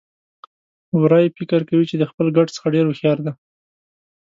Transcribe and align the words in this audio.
وری 1.01 1.25
فکر 1.37 1.61
کوي 1.69 1.85
چې 1.89 1.95
د 1.97 2.03
خپل 2.11 2.27
ګډ 2.37 2.47
څخه 2.55 2.67
ډېر 2.73 2.85
هوښيار 2.87 3.17
دی. 3.25 3.31